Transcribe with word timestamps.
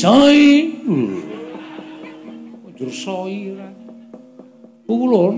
Soi. 0.00 0.64
Njur 2.72 2.88
soi. 2.88 3.52
Pukulun, 4.88 5.34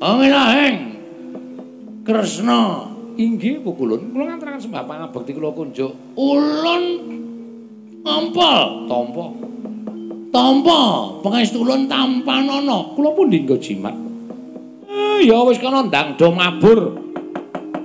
angin-ahing. 0.00 0.78
Kresna 2.00 2.88
inggih 3.20 3.60
pukulun. 3.60 4.08
Kula 4.16 4.32
ngaturaken 4.32 4.64
sembah 4.64 4.88
pangabekti 4.88 5.36
kula 5.36 5.52
kunjuk. 5.52 5.92
Ulun 6.16 6.84
ampal 8.08 8.88
tampa. 8.88 9.26
Tampa 10.32 10.80
pangestu 11.20 11.60
ulun 11.60 11.84
tampanana. 11.84 12.96
Kula 12.96 13.12
pun 13.12 13.28
dinggo 13.28 13.60
jimat. 13.60 13.92
Eh 14.88 15.28
ya 15.28 15.44
wis 15.44 15.60
kana 15.60 15.84
ndang 15.84 16.16
do 16.16 16.32
mabur. 16.32 17.04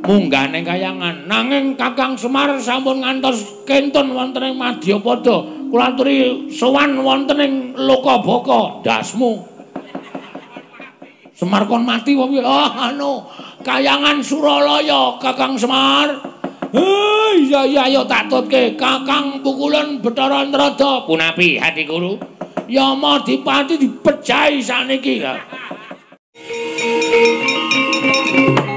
munggah 0.02 0.50
ning 0.50 0.66
kayangan 0.66 1.30
nanging 1.30 1.78
Kakang 1.78 2.18
Semar 2.18 2.58
sampun 2.58 3.06
ngantos 3.06 3.64
kentun 3.70 4.18
wonten 4.18 4.50
ing 4.50 4.58
Madyapada 4.58 5.61
kula 5.72 5.96
aturi 5.96 6.52
sowan 6.52 7.00
wonten 7.00 7.40
ing 7.40 7.54
Lokabaka 7.80 8.84
dasmu. 8.84 9.40
Semar 11.32 11.66
kon 11.66 11.88
mati 11.88 12.14
wae 12.14 12.44
oh 12.44 12.70
anu 12.76 13.24
kayangan 13.64 14.20
Suralaya 14.20 15.16
Kakang 15.18 15.56
Semar. 15.56 16.12
Eh 16.76 17.32
iya 17.48 17.64
iya 17.64 17.88
ayo 17.88 18.04
tak 18.04 18.28
tutke 18.28 18.76
Kakang 18.76 19.40
pukulan 19.40 20.04
Bathara 20.04 20.44
Antrada 20.44 21.08
punapi 21.08 21.56
hati 21.56 21.88
guru. 21.88 22.20
Yama 22.68 23.24
dipati 23.24 23.80
dipejahi 23.80 24.64
saniki 24.64 25.24
ya 25.24 25.36
Bagong. 28.02 28.71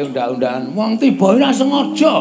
Kakane 0.00 0.08
padake 0.08 0.08
undak-undakan. 0.08 0.62
Wong 0.72 0.90
tiba 0.96 1.26
ora 1.36 1.50
sengaja. 1.52 2.14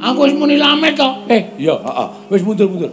Aku 0.00 0.18
wis 0.24 0.34
muni 0.34 0.56
lamet 0.56 0.96
to. 0.96 1.08
Eh, 1.28 1.42
iya, 1.60 1.76
heeh. 1.76 2.08
Wis 2.32 2.42
mundur-mundur. 2.42 2.90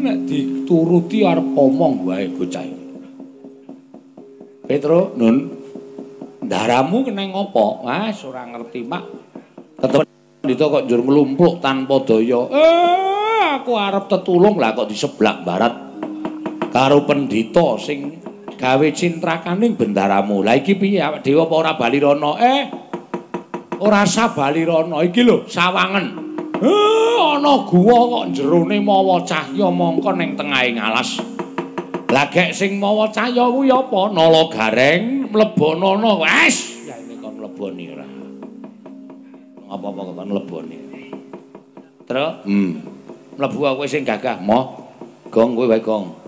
Nek 0.00 0.16
dituruti 0.24 1.24
arep 1.24 1.44
omong 1.56 2.08
wae 2.08 2.28
bocah 2.32 2.64
iki. 2.64 2.84
Petro, 4.64 5.12
Nun. 5.16 5.60
Ndaramu 6.40 7.04
keneng 7.04 7.36
ngopo? 7.36 7.84
Mas, 7.84 8.16
ora 8.24 8.48
ngerti, 8.48 8.80
Mak. 8.88 9.04
Tetep 9.76 10.08
ndito 10.40 10.64
kok 10.72 10.84
njur 10.88 11.00
mlumpluk 11.04 11.60
tanpa 11.60 12.00
daya. 12.04 12.40
Eh, 12.48 13.44
aku 13.60 13.76
arep 13.76 14.08
tetulung 14.08 14.56
lah 14.56 14.72
kok 14.72 14.88
di 14.88 14.96
barat. 15.44 15.74
karo 16.70 17.02
pendhita 17.02 17.76
sing 17.82 18.22
gawe 18.60 18.88
cintrakaning 18.92 19.72
bendaramu. 19.72 20.44
Lah 20.44 20.60
iki 20.60 20.76
piye 20.76 21.00
awak 21.00 21.24
dhewe 21.24 21.48
apa 21.48 21.54
ora 21.56 21.72
bali 21.80 21.96
rono? 21.96 22.36
Eh. 22.36 22.68
Ora 23.80 24.04
sa 24.04 24.36
bali 24.36 24.68
rono. 24.68 25.00
Iki 25.00 25.20
lho 25.24 25.48
sawangen. 25.48 26.06
Eh 26.60 27.16
ana 27.16 27.64
guwa 27.64 27.98
kok 28.20 28.36
jerone 28.36 28.76
mawa 28.84 29.24
cahya 29.24 29.72
mongko 29.72 30.12
ning 30.12 30.36
tengahing 30.36 30.76
alas. 30.76 31.16
Lah 32.12 32.28
gek 32.28 32.52
sing 32.52 32.76
mawa 32.76 33.08
cahya 33.08 33.48
kuwi 33.48 33.72
apa? 33.72 34.12
Nala 34.12 34.44
gareng 34.52 35.32
mlebonono. 35.32 36.20
Wes, 36.20 36.84
ya 36.84 37.00
ini 37.00 37.16
kok 37.16 37.32
mleboni 37.32 37.84
ora. 37.96 38.06
Apa-apa 39.72 40.00
kok 40.04 40.26
mleboni. 40.28 40.78
Terus, 42.04 42.42
hmm. 42.42 42.70
Mlebu 43.38 43.58
aku 43.64 43.86
sing 43.86 44.02
gagah, 44.02 44.42
moh. 44.42 44.92
Gong 45.30 45.54
kowe 45.54 45.70
wae 45.70 45.78
gong. 45.78 46.19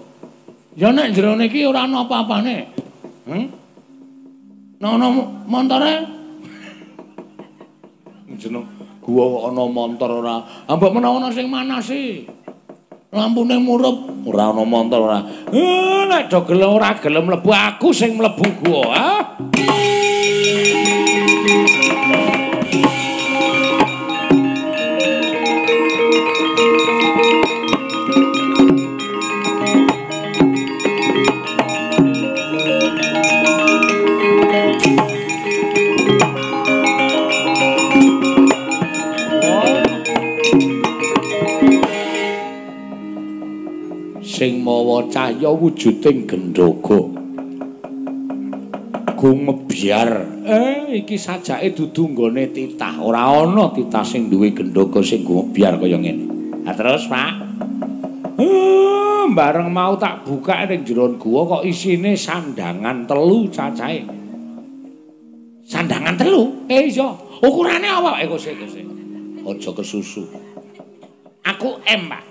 Ya 0.72 0.88
nek 0.88 1.12
jerone 1.12 1.52
iki 1.52 1.68
ora 1.68 1.84
ana 1.84 2.08
apa-apane. 2.08 2.56
Hm? 3.28 3.44
Nek 4.80 4.90
ana 4.90 5.06
montore 5.44 5.94
jeneng 8.40 8.64
gua 9.04 9.24
kok 9.28 9.44
ana 9.52 9.62
montor 9.68 10.10
ora. 10.24 10.36
Ambek 10.64 10.92
menawa 10.96 11.20
ana 11.20 11.28
sing 11.28 11.52
manasi. 11.52 12.24
Lampune 13.12 13.60
murup, 13.60 14.24
ora 14.24 14.48
ana 14.48 14.64
montor 14.64 15.00
ora. 15.04 15.20
Eh 15.52 16.08
nek 16.08 16.32
do 16.32 16.40
gelem 16.48 16.72
ora 16.72 16.96
gelem 16.96 17.28
mlebu 17.28 17.50
aku 17.52 17.92
sing 17.92 18.16
mlebu 18.16 18.46
gua, 18.64 18.84
ha? 18.96 19.12
Wujuding 45.62 46.26
gendhoga. 46.26 46.98
Gumebyar 49.14 50.42
eh 50.42 50.98
iki 50.98 51.14
sajake 51.14 51.70
dudu 51.70 52.10
nggone 52.10 52.50
titah. 52.50 52.98
Ora 52.98 53.30
ana 53.30 53.70
titah 53.70 54.02
sing 54.02 54.26
duwe 54.26 54.50
gendhoga 54.50 54.98
sing 54.98 55.22
gumebyar 55.22 55.78
kaya 55.78 55.94
ngene. 55.94 56.24
Ha 56.66 56.74
terus 56.74 57.06
Pak? 57.06 57.32
Eh 58.42 59.24
bareng 59.30 59.70
mau 59.70 59.94
tak 59.94 60.26
buka 60.26 60.66
ning 60.66 60.82
jero 60.82 61.14
gua 61.14 61.46
kok 61.46 61.62
isine 61.62 62.18
sandangan 62.18 63.06
telu 63.06 63.46
cacahe. 63.46 64.02
Sandangan 65.62 66.18
telu? 66.18 66.66
Eh 66.66 66.90
iya. 66.90 67.14
Ukurane 67.38 67.86
apa 67.86 68.18
eh 68.18 68.26
kok 68.26 68.42
sik 68.42 68.58
sik 68.66 68.86
aja 69.46 69.70
kesusu. 69.70 70.26
Aku 71.46 71.78
M 71.86 72.10
Pak. 72.10 72.22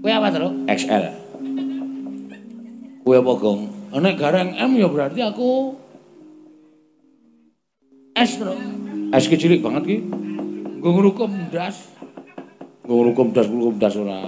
Kowe 0.00 0.08
apa, 0.08 0.32
Tru? 0.32 0.48
XL. 0.64 1.19
Kowe 3.10 3.18
apa, 3.18 3.34
Gong? 3.42 3.60
Nek 3.90 4.22
gareng 4.22 4.54
M 4.54 4.78
ya 4.78 4.86
berarti 4.86 5.18
aku 5.18 5.74
S, 8.14 8.38
Tru. 8.38 8.54
S 9.10 9.26
ki 9.26 9.34
cilik 9.34 9.66
banget 9.66 9.82
ki. 9.82 9.96
Nggo 10.78 10.94
ngrukum 10.94 11.50
ndas. 11.50 11.90
Nggo 12.86 12.94
ngrukum 13.02 13.34
ndas, 13.34 13.50
ngrukum 13.50 13.74
ndas 13.82 13.94
ora. 13.98 14.22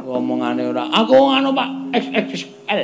Ngomongane 0.00 0.72
ora. 0.72 0.88
Aku 0.88 1.20
ngono, 1.20 1.52
Pak. 1.52 1.68
XXL. 1.92 2.82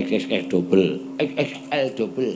XXL 0.00 0.48
double. 0.48 0.88
XXL 1.20 1.86
double. 1.92 2.32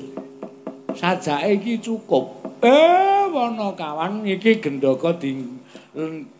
Sajake 1.00 1.48
iki 1.56 1.80
cukup. 1.80 2.44
Eh, 2.60 3.24
wono 3.32 3.72
kawan 3.72 4.20
iki 4.20 4.60
gendaka 4.60 5.16
di 5.16 5.32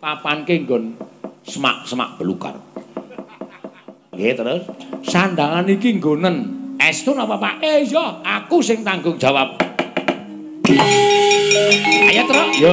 papanke 0.04 0.68
nggon 0.68 1.00
semak-semak 1.48 2.20
belukar. 2.20 2.65
Nggih 4.16 4.32
terus 4.32 4.64
sandangan 5.04 5.68
iki 5.68 6.00
nggonen 6.00 6.36
estu 6.80 7.12
napa 7.12 7.36
Pak? 7.36 7.60
Eh 7.60 7.84
iya, 7.84 8.16
aku 8.24 8.64
sing 8.64 8.80
tanggung 8.80 9.20
jawab. 9.20 9.60
Ayo 12.08 12.22
terus. 12.24 12.48
Yo. 12.56 12.72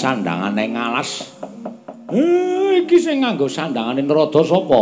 Sandangane 0.00 0.64
ngalas. 0.72 1.28
Eh, 2.08 2.80
iki 2.80 2.96
sing 2.96 3.20
nganggo 3.20 3.44
sandangane 3.44 4.00
Narada 4.00 4.40
sapa? 4.40 4.80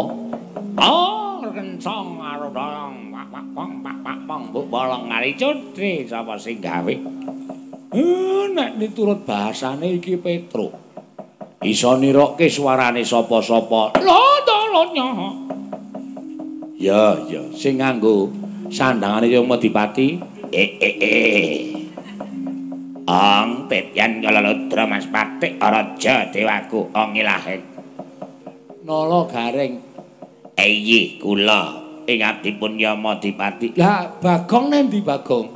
Oh, 0.79 1.43
kencang 1.50 2.23
karo 2.23 2.47
dong. 2.55 3.11
Pak 3.11 3.26
pak 3.35 3.44
pong 3.50 3.73
pak 3.82 3.99
pak 4.06 4.19
pong 4.31 4.43
mbok 4.55 4.67
bolong 4.70 5.11
ngali 5.11 5.35
cutri 5.35 6.06
sapa 6.06 6.38
sing 6.38 6.62
gawe? 6.62 6.94
Eh, 7.91 8.44
nek 8.55 8.79
diturut 8.79 9.26
bahasane 9.26 9.99
iki 9.99 10.15
Petro. 10.23 10.70
Iso 11.67 11.99
nirokke 11.99 12.47
suarane 12.47 13.03
sapa-sapa. 13.03 13.99
Lho 13.99 14.38
nyoh. 14.94 15.35
Ya, 16.79 17.19
ya, 17.26 17.43
sing 17.50 17.82
nganggo 17.82 18.31
sandangane 18.70 19.26
Yung 19.26 19.50
Medipati. 19.50 20.23
Eh, 20.55 20.70
eh, 20.81 20.97
eh. 21.03 21.68
Ong 23.08 23.72
petyan 23.72 24.20
kaleludra 24.20 24.84
Mas 24.84 25.08
Patik 25.08 25.56
Raja 25.56 26.28
Dewaku 26.28 26.93
ong 26.93 27.16
ilahen. 27.16 27.64
Nala 28.84 29.25
garing. 29.25 29.81
Eyi 30.52 31.16
kula 31.16 31.72
ing 32.05 32.20
abdipun 32.20 32.76
Yama 32.76 33.16
Dipati. 33.16 33.72
Lah 33.81 34.12
Bagong 34.20 34.69
nendi 34.69 35.00
Bagong? 35.00 35.49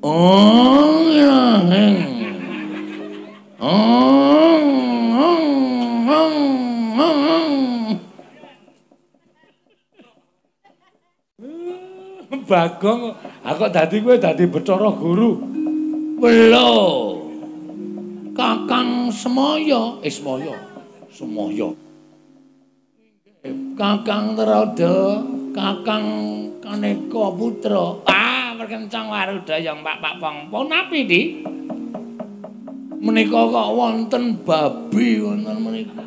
Oh 0.00 1.04
ilahen. 1.12 2.08
Bagong, 12.42 13.16
aku 13.44 13.64
dadi 13.72 13.96
kowe 14.04 14.16
dadi 14.16 14.44
Bathara 14.44 14.92
Guru. 14.92 15.61
Welo. 16.22 16.70
Kakang 18.30 19.10
Semaya, 19.10 19.98
eh 20.06 20.12
Semaya. 20.14 20.54
Semaya. 21.10 21.74
Kakang 23.74 24.38
Terada, 24.38 25.18
Kakang 25.50 26.06
Kaneka 26.62 27.26
Putra. 27.34 28.06
Ah, 28.06 28.54
perkencang 28.54 29.10
waruda 29.10 29.58
yang 29.58 29.82
Pak 29.82 29.98
Pak 29.98 30.14
Pong. 30.22 30.46
Pon 30.46 30.70
api 30.70 30.98
di? 31.10 31.22
Menika 33.02 33.42
kok 33.42 33.70
wonten 33.74 34.46
babi 34.46 35.18
wonten 35.18 35.58
menika. 35.58 36.06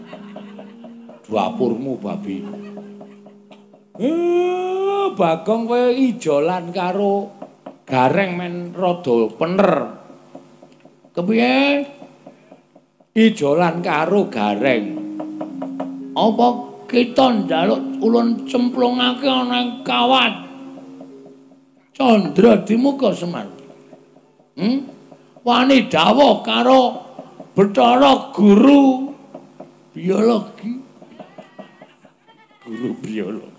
Dapurmu 1.27 1.99
babi. 1.99 2.39
Eh, 3.99 5.11
Bagong 5.11 5.67
kowe 5.67 5.91
ijolan 5.91 6.71
karo 6.71 7.35
gareng 7.83 8.39
men 8.39 8.71
rada 8.71 9.27
pener. 9.35 10.04
Kepiye? 11.15 11.87
Ijolan 13.15 13.79
karo 13.79 14.27
gareng. 14.27 14.85
Apa 16.11 16.47
kita 16.91 17.47
njaluk 17.47 18.03
ulun 18.03 18.43
cemplungake 18.43 19.23
ana 19.23 19.63
ing 19.63 19.71
kawat 19.87 20.33
candra 21.95 22.59
dimuka 22.59 23.15
semar. 23.15 23.47
Hm 24.59 24.77
wani 25.47 25.87
dawuh 25.87 26.43
karo 26.43 27.07
Bathara 27.55 28.35
guru 28.35 29.15
biologi. 29.95 30.75
Guru 32.67 32.91
biologi 32.99 33.54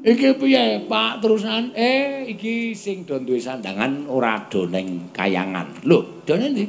iki 0.00 0.32
piye 0.36 0.84
Pak 0.88 1.20
terusan 1.20 1.76
eh 1.76 2.24
iki 2.28 2.72
sing 2.72 3.04
do 3.04 3.20
duwe 3.20 3.36
sandangan 3.36 4.08
ora 4.08 4.40
do 4.48 4.64
ning 4.68 5.12
kayangan 5.12 5.84
lho 5.84 6.24
dene 6.24 6.46
ndi? 6.52 6.64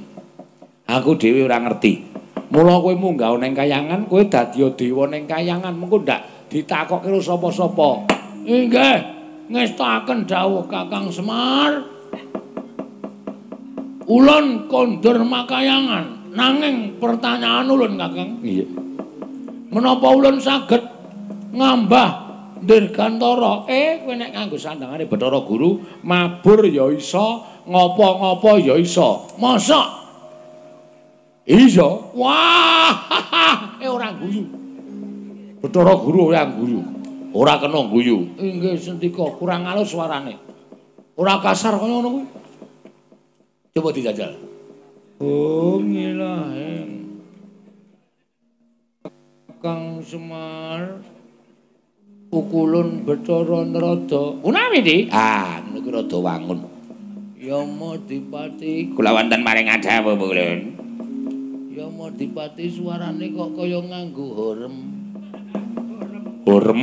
Aku 0.92 1.16
dhewe 1.16 1.48
ora 1.48 1.64
ngerti. 1.64 2.04
Mula 2.52 2.84
kowe 2.84 2.92
munggah 2.92 3.32
ning 3.40 3.56
kayangan, 3.56 4.12
kowe 4.12 4.20
dadi 4.28 4.60
dewa 4.76 5.08
ning 5.08 5.24
kayangan, 5.24 5.72
mengko 5.72 6.04
ndak 6.04 6.52
ditakokke 6.52 7.08
karo 7.08 7.24
sapa-sapa. 7.24 8.12
Inggih, 8.44 9.00
ngestaken 9.48 10.28
dawuh 10.28 10.68
Kakang 10.68 11.08
Semar. 11.08 11.80
Ulun 14.04 14.68
kondur 14.68 15.24
makayangan, 15.24 16.36
nanging 16.36 17.00
pertanyaan 17.00 17.72
ulun 17.72 17.96
Kakang. 17.96 18.44
Iya. 18.44 18.68
Menapa 19.72 20.12
ulun 20.12 20.36
saged 20.44 20.84
ngambah 21.56 22.31
dirgantara? 22.62 23.66
Eh, 23.68 24.06
kowe 24.06 24.14
nek 24.16 24.32
nganggo 24.32 24.58
sandangane 24.58 25.10
Bathara 25.10 25.42
Guru, 25.42 25.82
mabur 26.06 26.64
ya 26.70 26.88
iso 26.94 27.44
ngopo-ngopo 27.66 28.62
ya 28.62 28.78
iso. 28.78 29.28
Mosok 29.42 29.88
iso? 31.46 32.14
Wah, 32.16 32.94
eh 33.84 33.90
ora 33.90 34.14
guyu. 34.14 34.46
Bathara 35.60 35.94
Guru 35.98 36.20
ora 36.32 36.46
guyu. 36.48 36.82
Ora 37.32 37.56
kena 37.58 37.88
guyu. 37.88 38.36
Inggih 38.36 38.76
sentika 38.76 39.24
kurang 39.40 39.64
alus 39.64 39.96
suarane. 39.96 40.36
Ora 41.16 41.40
kasar 41.40 41.80
kaya 41.80 41.88
ngono 41.88 42.08
kuwi. 42.12 42.26
Coba 43.72 43.90
dijajal. 43.96 44.36
Oh, 45.24 45.80
ngilahen. 45.80 47.08
Kang 49.62 50.02
Semar 50.02 51.00
ukulun 52.32 53.04
Bathara 53.04 53.68
Narada. 53.68 54.24
Unawi 54.42 54.80
di? 54.82 54.98
Ah, 55.12 55.60
niku 55.68 55.92
rada 55.92 56.18
wangun. 56.18 56.60
Yama 57.38 58.00
Dipati 58.08 58.96
kula 58.96 59.12
wonten 59.12 59.44
maring 59.44 59.68
adhawu 59.68 60.16
pulun. 60.16 60.60
Yama 61.76 62.08
Dipati 62.16 62.72
suarane 62.72 63.28
kok 63.36 63.50
kaya 63.60 63.80
nganggo 63.84 64.26
horem. 64.32 64.76
Horem. 66.48 66.80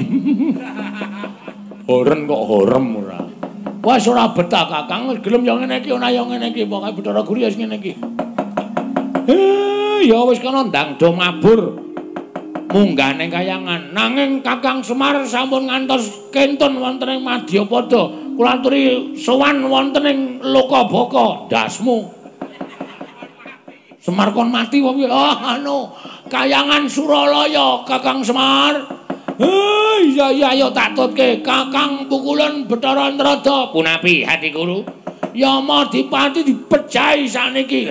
Horen 1.89 2.21
kok 2.29 2.43
horem 2.45 2.87
ora. 3.01 3.21
Wes 3.81 4.05
ora 4.05 4.29
betah 4.37 4.69
Kakang, 4.69 5.17
gelem 5.25 5.49
yo 5.49 5.57
ngene 5.57 5.81
iki 5.81 5.89
ana 5.97 6.13
yo 6.13 6.29
ngene 6.29 6.53
iki 6.53 6.69
pokoke 6.69 7.01
Bathara 7.01 7.25
Guru 7.25 7.41
ya 7.41 7.49
ngene 7.49 7.81
iki. 7.81 7.97
Eh, 9.29 10.05
ya 10.05 10.21
wis 10.29 10.45
kana 10.45 10.69
ndang 10.69 11.01
do 11.01 11.09
mabur. 11.17 11.88
Munggah 12.69 13.17
ning 13.17 13.33
kayangan. 13.33 13.97
Nanging 13.97 14.45
Kakang 14.45 14.85
Semar 14.85 15.25
sampun 15.25 15.65
ngantos 15.65 16.29
kentun 16.29 16.77
wonten 16.77 17.09
ing 17.09 17.25
Madyapada. 17.25 18.29
kula 18.39 18.63
aturi 18.63 19.17
sowan 19.19 19.67
wonten 19.67 20.05
ing 20.05 20.19
Lokabaka 20.45 21.49
dasmu. 21.49 22.13
Semar 23.99 24.31
kon 24.31 24.53
mati 24.53 24.79
wae 24.79 25.09
oh 25.09 25.37
anu 25.43 25.91
kayangan 26.29 26.85
Suralaya 26.85 27.83
Kakang 27.89 28.21
Semar. 28.21 28.77
Eh 29.41 29.99
iya 30.13 30.29
iya 30.29 30.49
ayo 30.53 30.69
tak 30.69 30.93
tutke. 30.93 31.41
Kakang 31.41 32.05
pukulan 32.05 32.69
Bathara 32.69 33.09
Antrada 33.09 33.73
punapi 33.73 34.29
hati 34.29 34.53
guru. 34.53 34.85
Yama 35.33 35.89
Dipati 35.89 36.45
dipejahi 36.45 37.25
saniki 37.25 37.89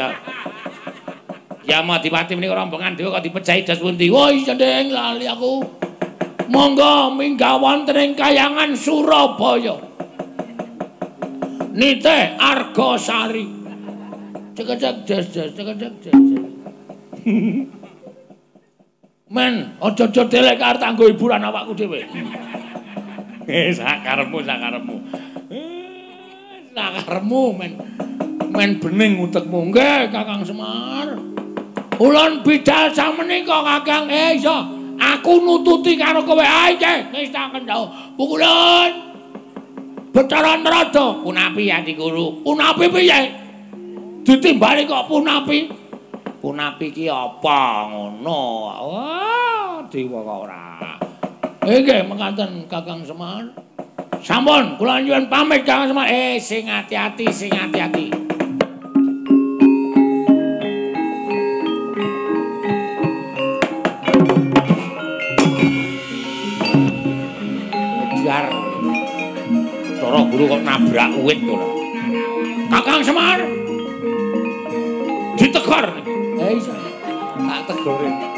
Yama 1.67 1.99
Dipati 1.99 2.33
menika 2.39 2.55
rombongan 2.55 2.95
dhewe 2.95 3.11
kok 3.11 3.23
dipejahi 3.27 3.67
das 3.67 3.83
pundi 3.83 4.07
woi 4.07 4.41
cendeng 4.47 4.87
lali 4.87 5.27
aku 5.27 5.59
monggo 6.47 7.11
minggah 7.11 7.59
wonten 7.59 7.99
ing 7.99 8.11
kayangan 8.15 8.71
Surabaya 8.71 9.75
Nite 11.77 12.33
Argosari. 12.41 13.45
Cekecek 14.57 15.05
jes 15.05 15.25
jes 15.29 15.53
cekecek 15.53 15.93
jes. 16.01 16.17
Men, 19.35 19.77
aja-aja 19.83 20.23
delek 20.25 20.57
arep 20.57 20.79
tanggo 20.81 21.05
hiburan 21.05 21.43
awakku 21.43 21.75
dhewe. 21.77 21.99
Eh, 23.45 23.69
sakarepmu, 23.77 24.39
sakarepmu. 24.39 24.95
Eh, 25.51 26.71
sakarepmu 26.71 27.41
men. 27.59 27.71
Men 28.47 28.79
bening 28.79 29.19
utekmu. 29.19 29.67
Nggih, 29.67 30.07
Kakang 30.15 30.47
Semar. 30.47 31.11
Ulun 31.97 32.45
bidal 32.45 32.93
samenika, 32.93 33.65
Kakang. 33.65 34.05
Eh, 34.09 34.37
iso. 34.37 34.57
Aku 34.97 35.41
nututi 35.45 35.93
karo 35.93 36.25
kowe. 36.25 36.41
Ae, 36.41 36.77
tak 37.29 37.53
kendhau. 37.53 37.89
Pukulun. 38.17 39.07
Bathara 40.17 40.57
Narada, 40.57 41.21
punapi 41.21 41.69
ati 41.69 41.93
guru. 41.93 42.41
Punapi 42.41 42.89
piye? 42.89 43.19
Ditimbali 44.25 44.89
kok 44.89 45.05
punapi? 45.05 45.69
Punapi 46.41 46.89
ki 46.89 47.05
apa 47.05 47.85
ngono? 47.85 48.41
Wah, 48.81 49.85
dewa 49.85 50.19
kok 50.25 50.39
ora. 50.49 50.97
Nggih, 51.61 52.09
mekaten 52.09 52.65
Kakang 52.65 53.05
Semar. 53.05 53.45
Sampun, 54.17 54.81
kula 54.81 55.05
nyuwun 55.05 55.29
pamit 55.29 55.61
Kakang 55.61 55.93
Semar. 55.93 56.09
Eh, 56.09 56.41
sing 56.41 56.65
ati-ati, 56.65 57.29
sing 57.29 57.53
ati-ati. 57.53 58.26
guru 70.37 70.53
kok 70.53 70.61
nabrak 70.69 71.17
wit 71.25 71.41
to 71.41 71.57
Kakang 72.69 73.01
Semar. 73.01 73.41
Ditegor. 75.33 75.85
Eh 76.37 76.51
iso. 76.61 76.73
Tak 77.41 77.61
tegore. 77.65 78.36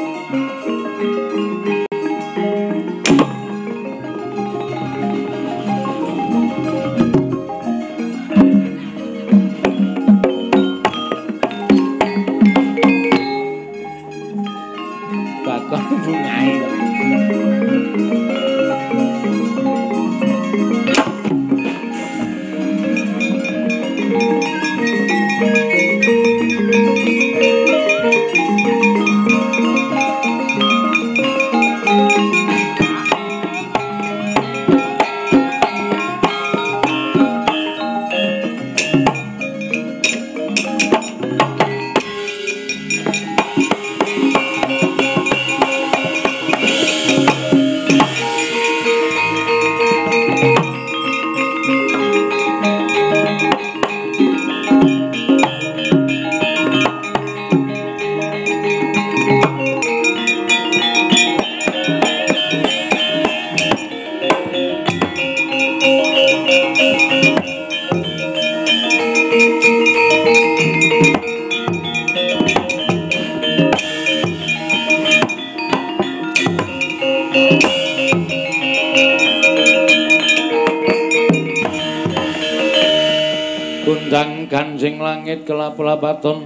Kelap-lapaton 86.00 86.38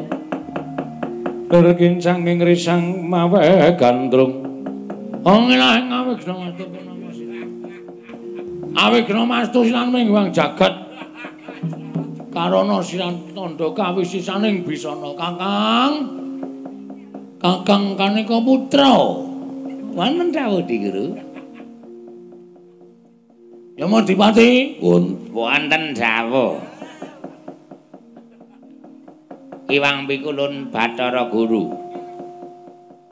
Berkincang 1.44 2.26
ing 2.26 2.42
risang 2.42 3.06
mawe 3.06 3.70
gandrung. 3.78 4.42
Ongilah 5.22 5.78
ing 5.78 5.86
awik 5.92 6.26
mastu 6.26 6.66
Awik 8.74 9.06
mastu. 9.14 9.58
Silan 9.62 9.94
mingwang 9.94 10.34
jagat. 10.34 10.74
Karono 12.34 12.82
silan 12.82 13.30
tondo 13.30 13.70
kawisisaning 13.70 14.66
bisana 14.66 15.14
Kakang. 15.14 15.94
Kakang 17.38 17.94
Kaneka 17.94 18.42
Putra. 18.42 18.98
Wonten 19.94 20.34
dawuh 20.34 20.64
Di 20.66 20.76
Guru. 20.82 21.06
Ya 23.78 23.86
mau 23.86 24.02
dipati. 24.02 24.82
Wonten 25.30 25.94
dawuh 25.94 26.63
Iwang 29.64 30.04
Pikulun 30.04 30.68
Bathara 30.68 31.32
Guru. 31.32 31.72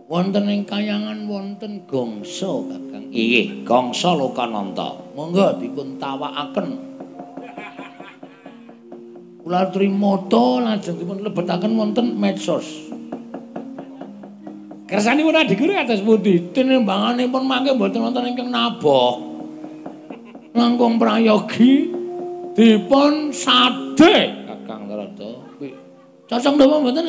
Wonten 0.04 0.44
ing 0.52 0.68
kayangan 0.68 1.24
wonten 1.24 1.88
gongsa, 1.88 2.52
Kakang. 2.68 3.08
Inggih, 3.08 3.64
gongsa 3.64 4.12
Lokananta. 4.12 4.92
Monggo 5.16 5.56
dipun 5.56 5.96
tawakaken. 5.96 6.68
Kula 9.40 9.72
trimata 9.72 10.46
lajeng 10.60 11.00
dipun 11.00 11.24
lebetaken 11.24 11.72
wonten 11.72 12.20
medsos. 12.20 12.92
Kersanipun 14.84 15.32
Adi 15.32 15.56
Guru 15.56 15.72
atas 15.72 16.04
pundi? 16.04 16.52
Tinimbanganipun 16.52 17.48
mangke 17.48 17.72
mboten 17.72 18.04
wonten 18.04 18.28
ingkang 18.28 18.52
naboh. 18.52 19.24
Langkung 20.52 21.00
prayogi 21.00 21.88
dipun 22.52 23.32
sade 23.32 24.41
Cocok 26.32 26.56
napa 26.56 26.80
mboten? 26.80 27.04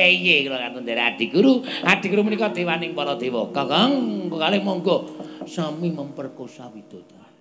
Eh 0.00 0.12
iya 0.16 0.48
kula 0.48 0.72
Adi 1.12 1.28
Guru. 1.28 1.60
Adi 1.84 2.06
Guru 2.08 2.24
menika 2.24 2.48
dewaning 2.48 2.96
para 2.96 3.20
dewa. 3.20 3.52
Kakang 3.52 3.92
kali 4.32 4.64
monggo 4.64 5.12
sami 5.44 5.92
memperkosa 5.92 6.72
widodari. 6.72 7.36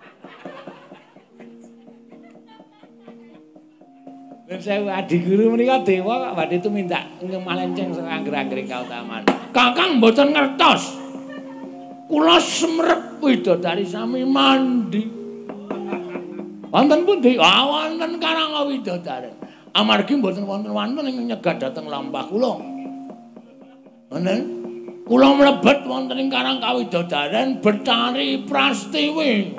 Ben 4.44 4.60
saya 4.60 4.84
Adi 4.92 5.24
Guru 5.24 5.56
menika 5.56 5.80
dewa 5.88 6.20
kok 6.20 6.36
badhe 6.36 6.68
minta 6.68 7.00
ngemalenceng 7.24 7.96
sing 7.96 8.04
angger-angger 8.04 8.68
kautaman. 8.68 9.24
Kakang 9.56 10.04
mboten 10.04 10.36
ngertos. 10.36 11.00
Kula 12.12 12.44
semrep 12.44 13.24
widodari 13.24 13.88
sami 13.88 14.28
mandi. 14.28 15.08
Wonten 16.68 17.08
pundi? 17.08 17.40
Ah 17.40 17.64
wonten 17.64 18.20
Karang 18.20 18.52
Widodari. 18.68 19.41
Amargi 19.72 20.20
mboten 20.20 20.44
wonten-wonten 20.44 21.08
ing 21.08 21.28
nyegat 21.32 21.60
dhateng 21.60 21.88
lampah 21.88 22.26
kula. 22.28 22.54
Ngoten. 24.12 24.40
Kula 25.08 25.28
mlebet 25.36 25.80
wonten 25.88 26.20
ing 26.20 26.30
Karang 26.32 26.64
Kawidodaren 26.64 27.60
Betari 27.60 28.48
Prastiwi. 28.48 29.56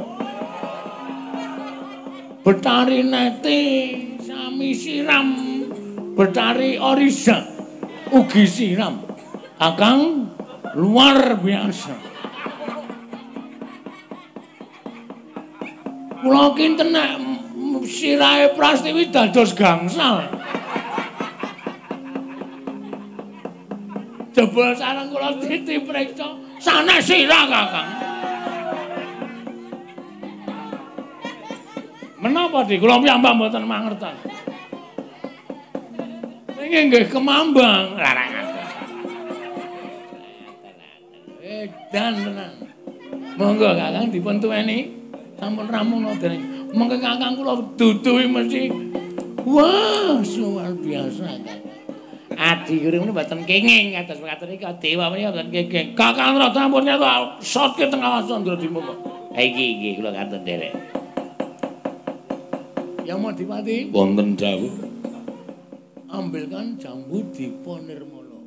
Betari 2.42 3.04
Neti 3.04 3.60
sami 4.24 4.72
siram 4.72 5.28
Betari 6.16 6.80
Orisa 6.80 7.44
ugi 8.12 8.44
siram. 8.48 9.04
Kakang 9.60 10.32
luar 10.74 11.36
biasa. 11.40 11.94
Kula 16.22 16.54
kinten 16.56 16.90
nek 16.94 17.31
sirahe 17.86 18.54
Prastiwi 18.54 19.10
dados 19.10 19.52
gangsal. 19.54 20.26
Jebul 24.32 24.72
sareng 24.72 25.12
kula 25.12 25.36
titi 25.36 25.76
preksa 25.84 26.32
sanes 26.56 27.04
sira 27.04 27.44
Kakang. 27.44 27.90
Menapa 32.22 32.64
di 32.64 32.80
kula 32.80 32.96
piyambak 33.02 33.36
mboten 33.36 33.64
mangertos. 33.68 34.16
Nggih 36.56 36.82
nggih 36.88 37.04
kemambang 37.12 38.00
larangan. 38.00 38.46
Edan 41.44 42.14
tenan. 42.24 42.52
Monggo 43.36 43.68
Kakang 43.76 44.08
dipun 44.08 44.40
tuweni 44.40 44.96
sampun 45.36 45.68
rampung 45.68 46.08
dereng. 46.16 46.51
Mengke 46.72 46.98
kakang 46.98 47.36
kula 47.36 47.60
duduhi 47.78 48.26
mesti. 48.28 48.72
Wah 49.46 50.20
luar 50.20 50.72
biasa. 50.76 51.24
Adi 52.32 52.74
kuri 52.80 52.96
ini 52.96 53.12
buatan 53.12 53.44
kenging 53.44 53.94
atas 53.94 54.18
berkata 54.18 54.48
ini 54.48 54.58
dewa 54.58 55.12
ini 55.14 55.28
buatan 55.28 55.48
kenging. 55.52 55.86
Kakang 55.94 56.40
rata 56.40 56.66
ampun 56.66 56.82
nyata 56.82 57.38
ke 57.76 57.86
tengah 57.86 58.18
wasan 58.18 58.42
dulu 58.42 58.56
di 58.56 58.68
muka 58.72 58.94
iki 59.36 59.66
iki 59.78 59.90
kula 60.00 60.12
kata 60.12 60.36
dere 60.44 60.70
yang 63.02 63.18
mau 63.18 63.34
dipati? 63.34 63.90
Wonten 63.90 64.38
jauh 64.38 64.70
ambilkan 66.12 66.76
jambu 66.76 67.24
di 67.32 67.48
ponirmolo 67.64 68.40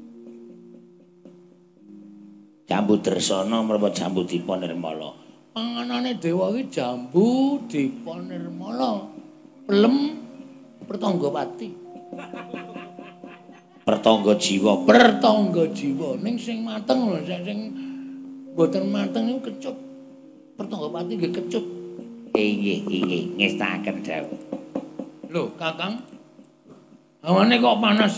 jambu 2.70 2.94
tersono 3.02 3.66
merebut 3.66 3.92
jambu 3.98 4.22
di 4.24 4.38
ponirmolo 4.40 5.25
panganane 5.56 6.20
dewa 6.20 6.52
iki 6.52 6.68
jambu 6.68 7.56
dipun 7.72 8.28
nirmala 8.28 9.08
pelem 9.64 10.20
pertanggapati 10.84 11.72
pertangga 13.88 14.34
jiwa. 14.36 14.84
Pertangga 14.84 15.64
jiwa. 15.72 16.20
Ning 16.20 16.36
sing 16.36 16.66
mateng 16.66 17.08
lho 17.08 17.24
sing 17.24 17.60
mboten 18.52 18.92
mateng 18.92 19.32
niku 19.32 19.48
kecut 19.48 19.78
pertanggapati 20.60 21.12
nggih 21.16 21.32
kecut 21.32 21.66
nggih 22.36 22.80
nggih 22.84 23.24
ngestaken 23.40 24.04
dawuh. 24.04 24.40
Lho 25.32 25.56
kakang. 25.56 26.04
Hawane 27.24 27.56
kok 27.58 27.80
panas? 27.80 28.14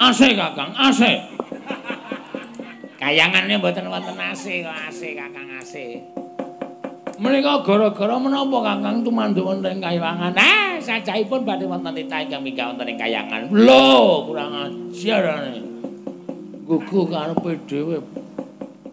AC 0.00 0.20
kakang 0.32 0.72
AC 0.72 1.04
kayangannya 2.96 3.56
mboten 3.60 3.88
wonten 3.88 4.16
AC 4.16 4.64
kok 4.64 4.76
AC 4.88 5.00
kakang 5.12 5.48
AC 5.56 5.74
Menika 7.20 7.60
gara-gara 7.60 8.16
menapa 8.16 8.58
Kakang 8.64 9.04
tumandu 9.04 9.44
wonten 9.44 9.76
kayangan? 9.76 10.32
Ah, 10.40 10.80
sajaipun 10.80 11.44
badhe 11.44 11.68
wonten 11.68 11.92
titah 11.92 12.24
ingkang 12.24 12.40
minggah 12.40 12.72
wonten 12.72 12.88
ing 12.88 12.96
kayangan. 12.96 13.52
Lho, 13.52 14.24
kurang 14.24 14.56
ajarane. 14.56 15.60
Gugu 16.64 17.00
karepe 17.12 17.60
dhewe. 17.68 18.00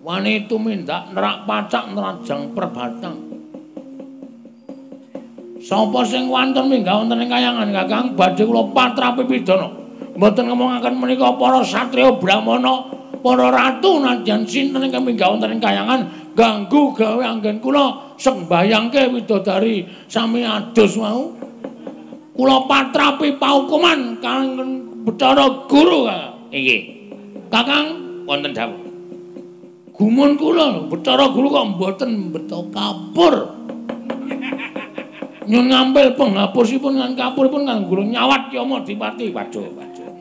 Wani 0.03 0.43
tumindak 0.43 1.15
nerak 1.15 1.47
pacak 1.47 1.87
nerajang 1.95 2.51
perbatang. 2.51 3.15
Sapa 5.63 6.03
sing 6.03 6.27
wonten 6.27 6.67
minggah 6.67 6.99
wonten 6.99 7.23
ing 7.23 7.31
kayangan 7.31 7.71
Kakang 7.71 8.19
badhe 8.19 8.43
kula 8.43 8.75
patrapi 8.75 9.23
pidana. 9.23 9.71
Mboten 10.19 10.51
ngomongaken 10.51 10.99
menika 10.99 11.31
para 11.39 11.63
satriya 11.63 12.11
brahmana, 12.19 12.91
para 13.23 13.47
ratu 13.55 14.03
nadyan 14.03 14.43
sinten 14.43 14.83
ingkang 14.83 15.07
minggah 15.07 15.31
wonten 15.31 15.55
ing 15.55 15.63
kayangan 15.63 16.11
ganggu 16.35 16.91
gawe 16.91 17.23
anggen 17.23 17.63
kula 17.63 18.06
sembayangke 18.17 19.13
widodari 19.13 19.85
sami 20.09 20.41
adus 20.41 20.97
mau 20.97 21.31
kula 22.33 22.65
patrapi 22.69 23.37
paukuman 23.37 24.21
kanggen 24.21 24.69
Bathara 25.07 25.69
Guru 25.71 26.03
nggih. 26.51 26.81
Kakang? 27.47 27.85
Wonten 28.27 28.51
dawuh. 28.51 28.75
Gumun 29.95 30.35
kula 30.35 30.85
Bathara 30.91 31.31
Guru 31.31 31.47
kok 31.47 31.67
mboten 31.79 32.35
beto 32.35 32.67
kapur. 32.69 33.55
Nyun 35.47 35.71
ngambil 35.71 36.19
penghapusipun 36.19 36.99
lan 36.99 37.15
kapuripun 37.15 37.63
kang 37.63 37.87
guru 37.87 38.03
nyawat 38.03 38.51
yama 38.51 38.83
dipati 38.83 39.31
waduh 39.31 39.63
waduh. 39.79 40.11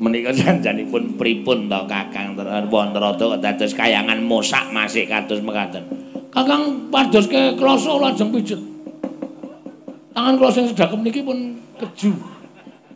Menika 0.00 0.32
janjanipun 0.32 1.20
pripun 1.20 1.68
to 1.68 1.80
Kakang? 1.84 2.32
Wantarada 2.72 3.36
dados 3.36 3.76
kayangan 3.76 4.24
mosak 4.24 4.72
masih 4.72 5.04
kados 5.04 5.44
mekaten. 5.44 5.84
Kakang 6.30 6.90
padoske 6.94 7.58
kloso 7.58 7.98
lajeng 7.98 8.30
pijet. 8.30 8.62
Tangan 10.14 10.38
kula 10.38 10.50
sing 10.54 10.70
sedakep 10.70 11.00
niki 11.02 11.26
pun 11.26 11.58
keju. 11.78 12.14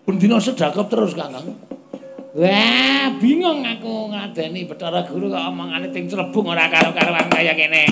Pun 0.07 0.15
dina 0.23 0.39
sedakep 0.39 0.87
terus 0.87 1.19
Kakang. 1.19 1.51
Wah, 2.35 3.15
bingung 3.23 3.63
aku 3.63 4.11
ngadeni 4.11 4.67
Bathara 4.67 5.07
Guru 5.07 5.31
kok 5.31 5.55
omongane 5.55 5.91
ting 5.95 6.11
celebung 6.11 6.51
ora 6.51 6.67
karo-karoan 6.67 7.31
kaya 7.31 7.55
kene. 7.55 7.87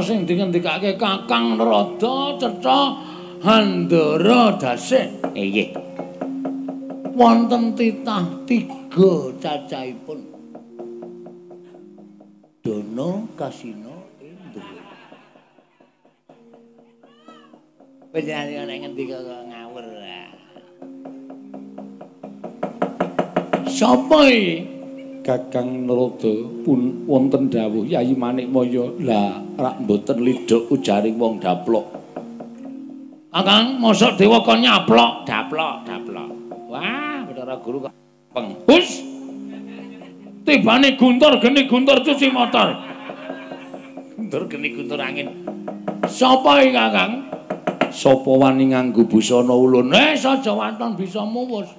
Sing 0.00 0.24
dingendikake 0.24 0.96
Kakang 0.96 1.60
Narada 1.60 2.38
Cetha 2.40 2.80
Handara 3.42 4.56
Dasih. 4.56 5.20
Nggih. 5.34 5.74
Wonten 7.12 7.76
titah 7.76 8.24
tiga 8.48 9.34
cacahipun. 9.36 10.20
Dono 12.62 13.26
Kasino 13.34 14.16
Indra. 14.22 14.70
Panjenengan 18.14 18.70
nek 18.70 18.78
ngendika 18.86 19.18
ngawur. 19.20 19.86
Sapa 23.66 24.30
iki? 24.30 24.81
Kakang 25.22 25.86
Narada 25.86 26.34
pun 26.66 27.06
wonten 27.06 27.46
dawuh 27.46 27.86
Yayi 27.86 28.18
Manikmaya 28.18 28.90
lah 28.98 29.38
rak 29.54 29.86
mboten 29.86 30.18
lidhok 30.18 30.66
ujaring 30.66 31.14
wong 31.14 31.38
daplok. 31.38 31.86
Kakang 33.30 33.78
mosok 33.78 34.18
dewa 34.18 34.42
kon 34.42 34.66
nyaplok? 34.66 35.22
Daplok 35.22 35.86
daplok. 35.86 36.30
Wah 36.66 37.22
Bathara 37.22 37.54
Guru 37.62 37.86
kok 37.86 37.94
penghus 38.34 38.88
Tibane 40.42 40.98
guntur 40.98 41.38
geni 41.38 41.70
guntur 41.70 42.02
cuci 42.02 42.26
motor. 42.34 42.74
Guntur 44.18 44.50
geni 44.50 44.74
guntur 44.74 44.98
angin. 44.98 45.30
Sapa 46.10 46.66
iki 46.66 46.74
Kakang? 46.74 47.30
Sapa 47.94 48.26
wani 48.26 48.74
nganggo 48.74 49.06
busana 49.06 49.54
ulun? 49.54 49.94
Eh 49.94 50.18
saja 50.18 50.50
wonten 50.50 50.98
bisa 50.98 51.22
muwus 51.22 51.70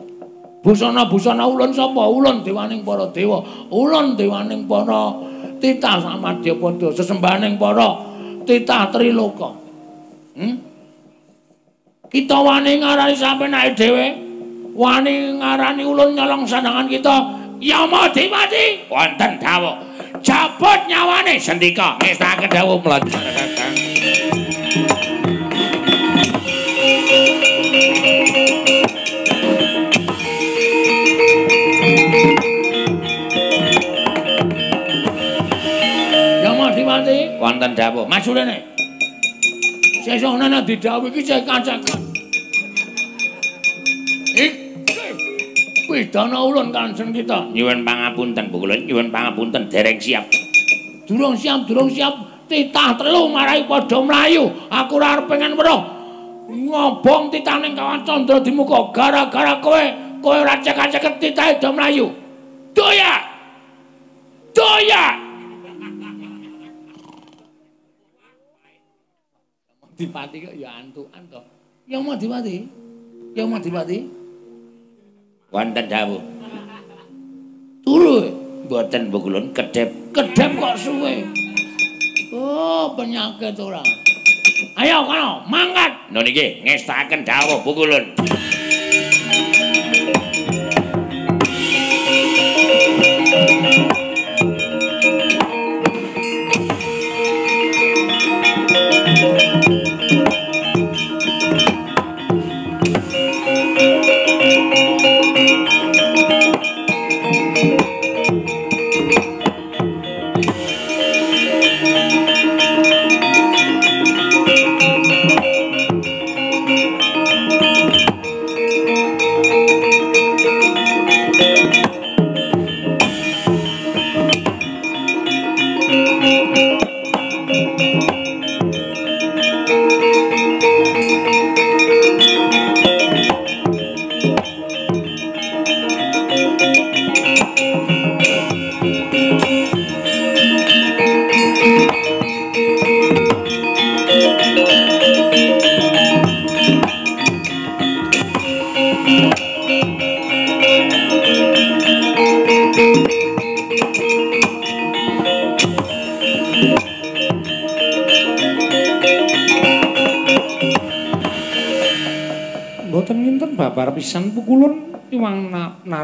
busana-busana 0.64 1.44
ulun 1.44 1.76
sapa? 1.76 2.08
Ulun 2.08 2.42
dewaning 2.42 2.82
para 2.88 3.06
dewa. 3.12 3.44
Ulun 3.68 4.16
dewaning 4.16 4.64
para 4.66 5.12
titah 5.60 6.00
samadya 6.00 6.56
padha 6.56 6.88
sesembahaning 6.96 7.60
para 7.60 8.00
titah 8.48 8.88
triloka. 8.90 9.52
Hmm? 10.34 10.74
kita 12.14 12.38
wani 12.38 12.78
ngarani 12.78 13.18
sampe 13.18 13.50
naik 13.50 13.74
dhewe? 13.74 14.14
Wani 14.78 15.42
ngarani 15.42 15.82
ulun 15.82 16.14
nyolong 16.14 16.46
sandangan 16.46 16.86
kita? 16.86 17.42
Yama 17.58 18.06
dimati 18.14 18.86
wonten 18.86 19.42
dawuh. 19.42 19.82
Jabut 20.22 20.80
nyawane 20.86 21.42
sendika. 21.42 21.98
Ngestake 21.98 22.46
dawuh 22.54 22.78
mlayu 22.78 23.93
wonten 37.44 37.76
dawuh. 37.76 38.08
Masurene 38.08 38.64
sesuk 40.08 40.40
ana 40.40 40.64
didhawuh 40.64 41.12
iki 41.12 41.20
cek 41.24 41.44
kacakan 41.44 42.00
iki 44.32 44.48
pidana 45.92 46.40
ulun 46.40 46.72
kanjeng 46.72 47.12
kita. 47.12 47.52
Nyuwun 47.52 47.84
pangapunten 47.84 48.48
bukulun 48.48 48.88
nyuwun 48.88 49.12
pangapunten. 49.12 49.68
Dereng 49.68 50.00
siap. 50.00 50.26
Durung 51.04 51.36
siap 51.36 51.68
durung 51.68 51.92
siap. 51.92 52.48
Titah 52.48 52.96
telu 52.96 53.32
marai 53.32 53.68
padha 53.68 54.00
mlayu. 54.00 54.48
Aku 54.72 55.00
ora 55.00 55.20
arep 55.20 55.28
pengen 55.28 55.60
weruh. 55.60 55.84
Ngobong 56.48 57.32
titah 57.32 57.60
ning 57.60 57.76
kawan 57.76 58.04
candra 58.08 58.40
di 58.40 58.52
muka. 58.52 58.92
Gara-gara 58.96 59.60
kowe 59.60 59.84
kowe 60.24 60.38
ora 60.44 60.60
cek-cek 60.60 61.20
titah 61.20 61.56
do 61.60 61.70
mlayu. 61.72 62.08
Doya! 62.74 63.22
Doya 64.54 65.23
Dipati 70.04 70.44
kok 70.44 70.52
ya 70.60 70.84
antukan 70.84 71.24
to. 71.32 71.40
Ya 71.88 71.96
mau 72.04 72.20
Dipati? 72.20 72.68
Ya 73.32 73.48
mau 73.48 73.56
Dipati? 73.56 74.04
Wonten 75.48 75.88
dawuh. 75.88 76.20
Turu 77.88 78.28
mboten 78.68 79.08
bukulun 79.08 79.56
kedep. 79.56 79.88
Kedep 80.12 80.52
kok 80.60 80.76
suwe. 80.76 81.24
Oh, 82.36 82.92
penyakit 83.00 83.56
ora. 83.64 83.80
Ayo 84.76 85.08
kono, 85.08 85.48
mangkat. 85.48 86.12
Niki 86.12 86.68
ngestaken 86.68 87.24
dawuh 87.24 87.64
bukulun. 87.64 88.04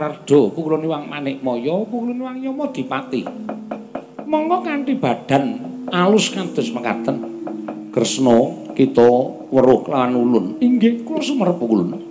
Narardo, 0.09 0.49
pukulun 0.49 0.89
Iwang 0.89 1.05
Manikmaya, 1.05 1.85
pukulun 1.85 2.17
Iwang 2.17 2.41
Yama 2.41 2.73
Dipati. 2.73 3.21
Monggo 4.25 4.65
kanthi 4.65 4.97
badan 4.97 5.61
alus 5.93 6.33
kados 6.33 6.73
mekaten. 6.73 7.21
Kresna 7.93 8.33
kita 8.73 9.05
weruh 9.53 9.85
lawan 9.85 10.17
ulun. 10.17 10.45
Inggih, 10.65 11.05
kula 11.05 11.21
sumerep 11.21 11.61
pukulun. 11.61 12.09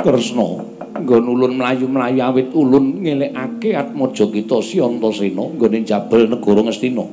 Kresna 0.00 0.72
nggon 1.04 1.24
ulun 1.28 1.60
mlayu-mlayu 1.60 2.24
awit 2.24 2.48
ulun 2.56 3.04
ngelekake 3.04 3.76
atmaja 3.76 4.24
kita 4.32 4.64
si 4.64 4.80
Antasena 4.80 5.52
nggone 5.52 5.84
jabal 5.84 6.32
negara 6.32 6.64
Ngastina. 6.64 7.04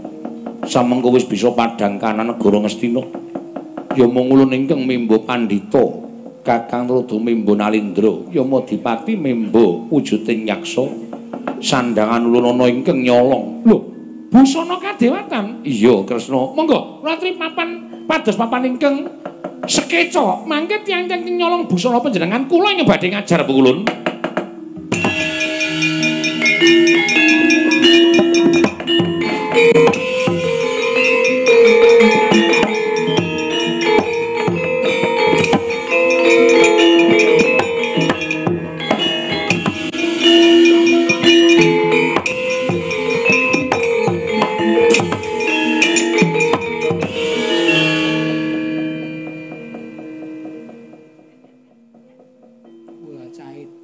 Samengko 0.63 1.11
wis 1.11 1.27
bisa 1.27 1.51
padhang 1.51 1.99
kanan 1.99 2.39
Ngastina. 2.39 3.03
Ya 3.99 4.07
mung 4.07 4.31
ulun 4.31 4.55
ingkang 4.55 4.87
mimba 4.87 5.19
pandhita 5.27 6.06
Kakang 6.47 6.87
Rada 6.87 7.19
Mimbo 7.19 7.59
Nalindra, 7.59 8.31
Yama 8.31 8.63
Dipati 8.63 9.19
Mimbo 9.19 9.91
wujuding 9.91 10.47
yaksa. 10.47 10.87
Sandangan 11.59 12.23
ulun 12.23 12.55
ana 12.55 12.71
ingkang 12.71 13.03
nyolong. 13.03 13.67
Lho, 13.67 13.77
busana 14.31 14.79
kadewatan. 14.79 15.67
Iya, 15.67 16.07
Kresna. 16.07 16.55
Monggo, 16.55 17.03
ratri 17.03 17.35
papan 17.35 17.99
pados 18.07 18.39
papan 18.39 18.63
ingkang 18.63 19.11
sekeca. 19.67 20.47
Mangke 20.47 20.87
tiyang-tiyang 20.87 21.27
nyolong 21.35 21.67
busana 21.67 21.99
panjenengan 21.99 22.47
kula 22.47 22.71
ing 22.71 22.87
badhe 22.87 23.11
ngajar 23.11 23.43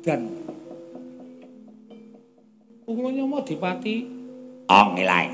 Bu 0.04 0.20
Ulun. 2.92 3.40
Adipati 3.40 4.04
Ongilae. 4.68 5.32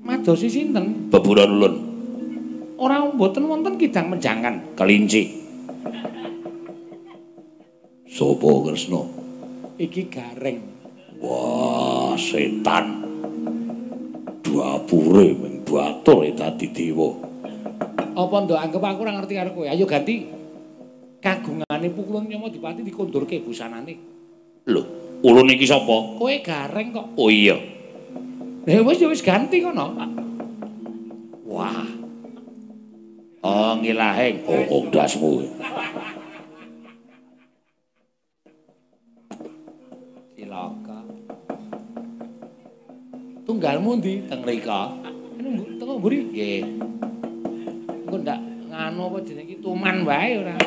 Madosi 0.00 0.48
sinten? 0.48 1.12
Beburan 1.12 1.52
ulun. 1.60 1.74
Ora 2.80 3.04
mboten 3.04 3.44
wonten 3.44 3.76
kidang 3.76 4.08
menjangan 4.08 4.72
kelinci. 4.72 5.36
Sopo 8.08 8.64
Kresna? 8.64 9.04
Iki 9.76 10.02
gareng. 10.08 10.64
Wah, 11.20 12.16
setan. 12.16 13.04
Dapure 14.40 15.28
ming 15.36 15.60
batur 15.62 16.24
e 16.24 16.32
dadi 16.32 16.72
dewa. 16.72 17.12
Apa 18.16 18.34
ndok 18.44 18.60
anggap 18.60 18.82
aku 18.82 19.00
ora 19.04 19.12
ngerti 19.20 19.34
karo 19.36 19.50
kowe? 19.52 19.68
Ayo 19.68 19.84
ganti. 19.84 20.39
Kagungane 21.40 21.88
pukulun 21.96 22.28
Nyama 22.28 22.52
Dipati 22.52 22.84
dikondurke 22.84 23.40
busanane. 23.40 23.96
Lho, 24.68 24.82
ulun 25.24 25.48
iki 25.48 25.64
sapa? 25.64 26.20
Kowe 26.20 26.34
gareng 26.44 26.92
kok. 26.92 27.16
Oh 27.16 27.32
iya. 27.32 27.56
Lah 28.68 28.84
wis 28.84 29.00
wis 29.00 29.24
ganti 29.24 29.64
kono. 29.64 29.96
Wah. 31.48 31.88
Oh 33.40 33.72
ngilaheng. 33.80 34.44
Oh, 34.44 34.60
oh 34.68 34.82
dasmu. 34.92 35.48
Cilaka. 40.36 41.00
Tunggalmu 43.48 43.96
ndi 43.96 44.28
teng 44.28 44.44
mrika? 44.44 44.92
Tengok 45.80 46.04
mburi. 46.04 46.20
Nggih. 46.28 46.62
Engko 48.04 48.16
ndak 48.20 48.38
nganu 48.68 49.08
apa 49.08 49.18
jenenge 49.24 49.56
tuman 49.64 50.04
wae 50.04 50.36
ora. 50.36 50.60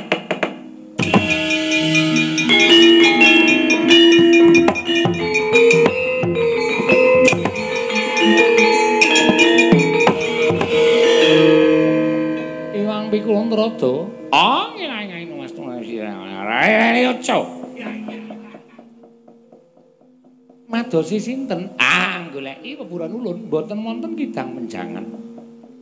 Madosi 20.74 21.22
sinten? 21.22 21.70
Ah, 21.78 22.26
goleki 22.34 22.74
peburan 22.74 23.14
ulun 23.14 23.46
mboten 23.46 23.78
wonten 23.86 24.18
kidang 24.18 24.58
menjangan. 24.58 25.06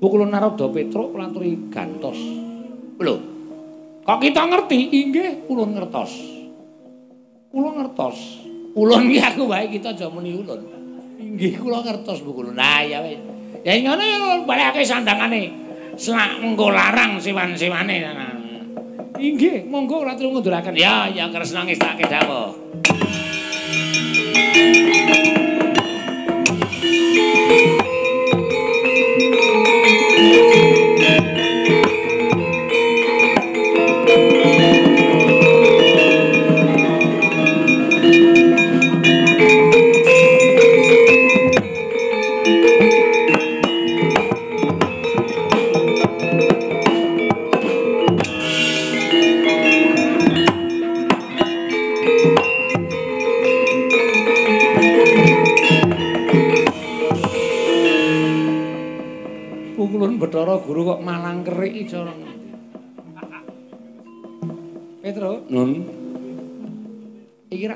Pukulun 0.03 0.35
Narada 0.35 0.67
Petruk 0.67 1.15
laturi 1.15 1.55
gantos. 1.71 2.19
Lho. 2.99 3.30
Kok 4.11 4.19
kita 4.19 4.43
ngerti? 4.43 4.91
Inggih, 4.91 5.47
ulun 5.47 5.71
ngertos. 5.71 6.11
Kula 7.47 7.79
ngertos. 7.79 8.43
Ulun 8.75 9.07
iki 9.07 9.23
aku 9.23 9.47
wae 9.47 9.71
kita 9.71 9.95
aja 9.95 10.11
muni 10.11 10.35
ulun. 10.35 10.59
Inggih, 11.15 11.63
kula 11.63 11.79
ngertos 11.79 12.19
Bu 12.19 12.35
Kulun. 12.35 12.59
Nah, 12.59 12.83
ya 12.83 12.99
wis. 12.99 13.15
Ya 13.63 13.79
ngono 13.79 14.03
ya 14.03 14.17
balekake 14.43 14.83
sandangane. 14.83 15.61
selak 15.95 16.39
mengko 16.39 16.71
larang 16.71 17.19
siwan-siwane 17.19 17.99
inggih 19.19 19.67
monggo 19.67 20.01
ora 20.01 20.15
turu 20.15 20.39
ngunduraken 20.39 20.73
ya 20.73 21.05
ya 21.11 21.27
kresna 21.29 21.67
ngestake 21.67 22.07
dawuh 22.07 22.55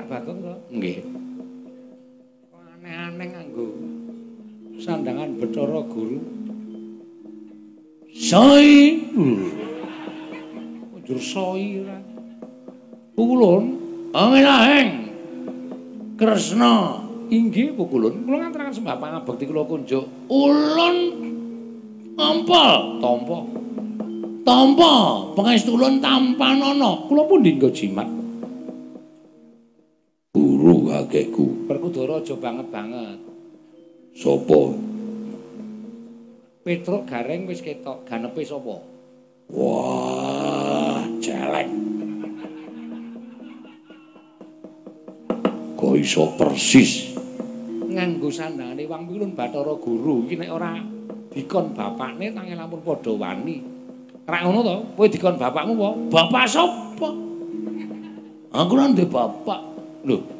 Bagong 0.06 0.38
to? 0.38 0.54
Nggih. 0.70 0.98
Aneh-aneh 2.54 3.26
nganggo 3.26 3.66
sandangan 4.78 5.34
Bathara 5.42 5.82
Guru. 5.90 6.18
Soi. 8.14 9.02
Ujur 10.94 11.18
soi 11.18 11.82
ra. 11.82 11.98
Pukulun, 13.18 13.64
angin-aheng. 14.14 14.90
Kresna. 16.14 17.02
Inggih, 17.26 17.74
Pukulun. 17.74 18.22
Kula 18.22 18.46
nganturaken 18.46 18.74
sembah 18.78 18.96
pangabekti 19.02 19.50
kula 19.50 19.66
kunjuk. 19.66 20.06
Ulun 20.30 20.96
Ampal, 22.16 22.96
tampa. 22.96 23.38
Tampa, 24.46 24.94
pangestulun 25.36 26.00
tampanana. 26.00 27.04
Kula 27.04 27.28
pun 27.28 27.44
dinggo 27.44 27.68
jimat. 27.68 28.08
Kakekku. 30.86 31.66
Perkudara 31.66 32.22
aja 32.22 32.34
banget-banget. 32.38 33.18
Sopo? 34.14 34.78
Petruk 36.62 37.06
gareng 37.06 37.46
wis 37.46 37.62
ketok, 37.62 38.06
ganepe 38.06 38.42
sapa? 38.42 38.82
Wah, 39.54 41.02
celeng. 41.22 41.70
Kok 45.76 45.94
iso 46.00 46.32
persis 46.34 47.14
nganggo 47.96 48.28
sandangane 48.28 48.84
Wang 48.84 49.08
Pilun 49.08 49.32
Bathara 49.32 49.72
Guru 49.80 50.28
iki 50.28 50.36
nek 50.36 50.52
ora 50.52 50.76
dikon 51.32 51.72
bapakne 51.72 52.28
tangi 52.36 52.52
lampun 52.52 52.84
padha 52.84 53.12
wani. 53.16 53.56
Rak 54.26 54.40
ngono 54.42 54.60
to, 54.66 54.76
kowe 54.98 55.06
dikon 55.06 55.38
bapakmu 55.38 55.72
apa? 55.78 55.88
Bapak 56.10 56.44
sapa? 56.50 57.08
Aku 58.52 58.72
ora 58.74 58.90
ndek 58.90 59.08
bapak. 59.08 59.60
Lho. 60.02 60.35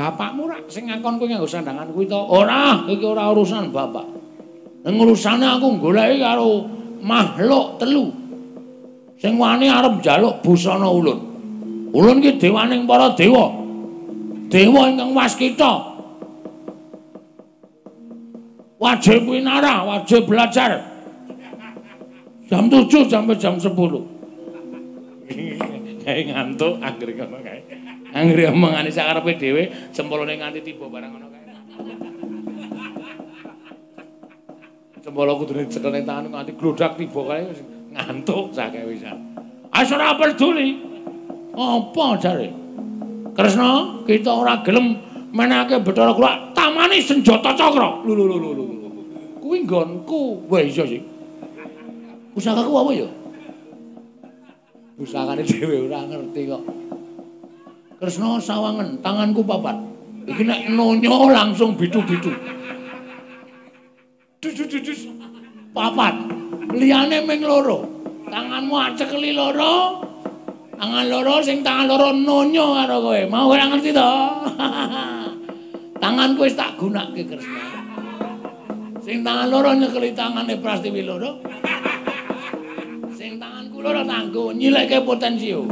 Bapakmu 0.00 0.48
rak 0.48 0.64
sing 0.72 0.88
ngakon 0.88 1.20
kowe 1.20 1.28
nganggo 1.28 1.44
sandangan 1.44 1.92
kuwi 1.92 2.08
to? 2.08 2.16
Ora, 2.16 2.88
iki 2.88 3.04
ora 3.04 3.28
urusan 3.36 3.68
bapak. 3.68 4.08
Ning 4.88 4.96
urusane 4.96 5.44
aku 5.44 5.76
goleki 5.76 6.24
karo 6.24 6.64
makhluk 7.04 7.76
telu 7.76 8.08
sing 9.20 9.36
wani 9.36 9.68
arep 9.68 10.00
njaluk 10.00 10.40
busana 10.40 10.88
ulun. 10.88 11.20
Ulun 11.92 12.24
ki 12.24 12.40
dewaning 12.40 12.88
para 12.88 13.12
dewa. 13.12 13.52
Dewa 14.48 14.88
ingkang 14.88 15.12
waskita. 15.12 15.92
Wajib 18.80 19.28
winara, 19.28 19.84
wajib 19.84 20.24
belajar. 20.24 20.80
Jam 22.48 22.72
7 22.72 23.04
sampai 23.04 23.36
jam 23.36 23.60
10. 23.60 23.68
Kayak 26.00 26.24
ngantuk 26.32 26.80
ngono 26.80 27.36
kae. 27.44 27.69
Anggere 28.10 28.50
omongane 28.50 28.90
sakarepe 28.90 29.38
dhewe, 29.38 29.62
jempolane 29.94 30.34
nganti 30.36 30.60
tiba 30.66 30.86
barang 30.90 31.10
ngono 31.14 31.26
kae. 31.30 31.40
Jempol 35.00 35.30
kudune 35.38 35.64
cekel 35.70 35.90
ning 35.94 36.04
tangan 36.04 36.26
nganti 36.28 36.52
glodak 36.58 36.98
tiba 36.98 37.22
kae 37.24 37.54
ngantuk 37.94 38.50
sakake 38.50 38.86
wisan. 38.90 39.18
Asa 39.70 39.94
ora 39.94 40.18
peduli. 40.18 40.90
Apa 41.54 42.18
jare? 42.18 42.50
Kresna, 43.34 44.02
kita 44.06 44.30
ora 44.30 44.62
gelem 44.66 44.98
menake 45.30 45.78
Bathara 45.82 46.14
Kula 46.14 46.50
tamani 46.54 46.98
senjata 46.98 47.54
cakra. 47.54 48.02
Lho 48.02 48.14
lho 48.14 48.26
lho 48.26 48.50
lho. 48.54 48.64
Kuwi 49.38 49.66
nggonku. 49.66 50.50
Wah 50.50 50.62
iya 50.62 50.82
sih. 50.86 51.02
Pusakaku 52.34 52.70
apa 52.74 52.90
ya? 52.94 53.08
Pusakane 54.98 55.42
dhewe 55.46 55.86
ora 55.86 56.06
ngerti 56.06 56.42
kok. 56.50 56.62
Kresna 58.00 58.40
sawangen, 58.40 58.96
tanganku 59.04 59.44
papat. 59.44 59.76
Iki 60.24 60.48
nek 60.48 60.72
nonyo 60.72 61.28
langsung 61.28 61.76
bitu-bitu. 61.76 62.32
Dus 64.40 65.00
Papat. 65.76 66.16
Liyane 66.72 67.20
ming 67.28 67.44
loro. 67.44 67.84
Tanganmu 68.24 68.72
acekeli 68.72 69.36
loro. 69.36 70.00
Tangan 70.80 71.06
loro 71.12 71.44
sing 71.44 71.60
tangan 71.60 71.92
loro 71.92 72.08
nonyo 72.16 72.72
karo 72.72 72.96
kowe. 73.04 73.20
Mau 73.28 73.52
ora 73.52 73.68
ngerti 73.68 73.92
to? 73.92 74.12
Tanganku 76.02 76.48
wis 76.48 76.56
tak 76.56 76.80
gunake 76.80 77.20
Kresna. 77.28 77.84
Sing 79.04 79.20
tangan 79.20 79.52
loro 79.52 79.76
nyekeli 79.76 80.16
tangane 80.16 80.56
Prastiwi 80.56 81.04
loro. 81.04 81.36
Sing 83.12 83.36
tanganku 83.36 83.84
loro 83.84 84.00
tanggo 84.08 84.56
nyilekke 84.56 85.04
potensio. 85.04 85.68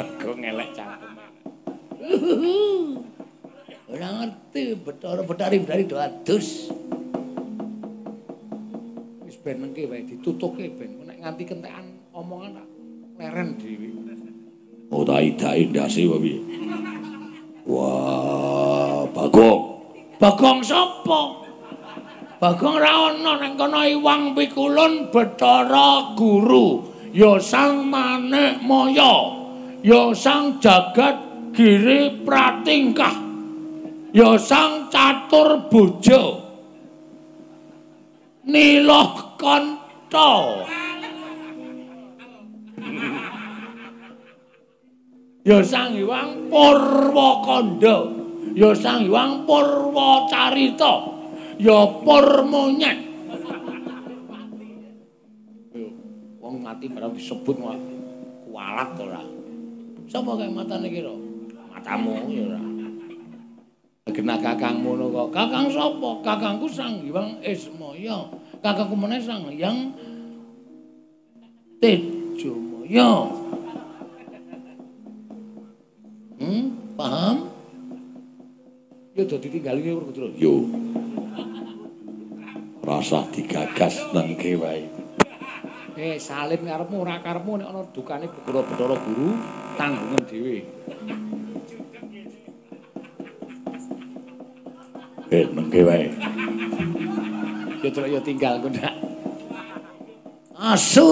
Aku 0.00 0.32
ngelek 0.32 0.72
cangkem. 0.72 1.12
Ora 3.92 4.08
ngerti 4.16 4.78
Bathara 4.80 5.20
Betari 5.26 5.60
do 5.84 6.00
adus. 6.00 6.72
Wis 9.26 9.36
ben 9.44 9.60
nengke 9.60 9.84
wae 9.90 10.00
ditutuke 10.08 10.64
ben 10.72 11.04
nek 11.04 11.20
nganti 11.20 11.42
kentekan 11.44 11.84
omongan 12.16 12.56
tak 12.56 12.68
leren 13.20 13.48
dhewe. 13.60 13.88
Oh 14.88 15.04
ta 15.04 15.20
idai 15.20 15.68
ndase 15.68 16.08
wae. 16.08 16.34
Wah, 17.68 19.04
Bagong. 19.12 19.62
Bagong 20.16 20.64
sapa? 20.64 21.44
Bagong 22.40 22.76
ra 22.80 23.12
ana 23.12 23.36
ning 23.36 23.54
kono 23.60 23.84
Iwang 23.84 24.32
Pikulun 24.32 25.12
Bathara 25.12 26.16
Guru, 26.16 26.88
ya 27.12 27.36
Sang 27.36 27.84
Manik 27.84 28.64
Maya, 28.64 29.39
ya 29.80 30.12
Sang 30.12 30.60
Jagat 30.60 31.16
Giri 31.50 32.22
Pratingkah, 32.22 33.16
ya 34.14 34.38
Sang 34.38 34.88
Catur 34.92 35.66
Bojo. 35.68 36.48
Niloh 38.50 39.36
Kanta. 39.36 40.32
Ya 45.40 45.58
Sang 45.64 45.96
Hyang 45.96 46.52
Purwakanda, 46.52 47.98
ya 48.52 48.70
Sang 48.76 49.08
Hyang 49.08 49.48
Purwacarita. 49.48 51.20
ya 51.60 51.84
pur 52.00 52.40
monyet. 52.48 52.98
Wong 56.40 56.56
mati 56.64 56.88
barang 56.88 57.12
disebut 57.12 57.56
kualat 58.48 58.88
to 58.96 59.04
ora. 59.04 59.39
Sapa 60.10 60.34
kae 60.34 60.50
matane 60.50 60.90
kira? 60.90 61.14
Matamu 61.70 62.26
ya 62.26 62.42
ora. 62.50 62.60
Kena 64.10 64.34
kakang 64.42 64.82
ngono 64.82 65.06
kok. 65.06 65.30
Kakang 65.30 65.70
sapa? 65.70 66.18
Kakangku 66.26 66.66
Sang 66.66 67.06
Hyang 67.06 67.38
Ismaya. 67.46 68.26
Kakangku 68.58 68.98
meneh 68.98 69.22
Sang 69.22 69.46
Hyang 69.46 69.94
Tejomaya. 71.78 73.30
Hmm, 76.42 76.74
paham? 76.98 77.46
Ya 79.14 79.22
dadi 79.30 79.46
tinggal 79.46 79.78
iki 79.78 79.94
Putra. 79.94 80.26
Yo. 80.34 80.66
Rasa 82.82 83.30
digagas 83.30 83.94
nang 84.10 84.34
wae. 84.34 84.99
Eh, 86.00 86.16
salin 86.16 86.64
karepmu 86.64 87.04
ora 87.04 87.20
karepmu 87.20 87.60
nek 87.60 87.68
ana 87.68 87.84
dukane 87.92 88.24
Bathara 88.24 88.64
Bathara 88.64 88.96
Guru 89.04 89.36
tanggungan 89.76 90.22
dhewe. 90.24 90.56
Eh, 95.28 95.44
mengke 95.52 95.80
wae. 95.84 96.08
Yo 97.84 97.88
terus 97.92 98.08
yo 98.16 98.20
tinggal 98.24 98.64
ku 98.64 98.72
ndak. 98.72 98.96
Asu. 100.56 101.04